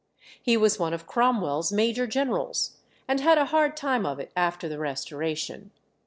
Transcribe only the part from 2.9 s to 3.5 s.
and had a